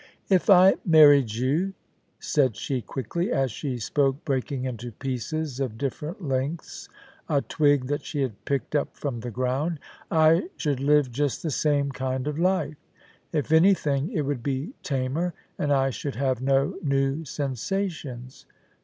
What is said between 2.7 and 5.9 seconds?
quickly, as she spoke breaking into pieces of